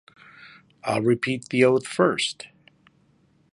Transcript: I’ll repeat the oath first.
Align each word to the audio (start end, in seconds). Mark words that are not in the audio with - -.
I’ll 0.83 1.03
repeat 1.03 1.49
the 1.49 1.63
oath 1.63 1.85
first. 1.85 2.47